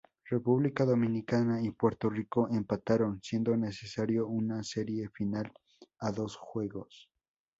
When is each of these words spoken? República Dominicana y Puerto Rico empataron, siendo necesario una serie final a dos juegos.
República 0.31 0.83
Dominicana 0.83 1.61
y 1.61 1.69
Puerto 1.69 2.09
Rico 2.09 2.49
empataron, 2.49 3.21
siendo 3.21 3.55
necesario 3.55 4.25
una 4.25 4.63
serie 4.63 5.09
final 5.13 5.53
a 5.99 6.09
dos 6.11 6.37
juegos. 6.37 7.07